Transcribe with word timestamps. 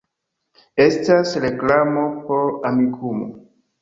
Estas 0.85 1.35
reklamo 1.43 2.07
por 2.31 2.51
Amikumu 2.71 3.29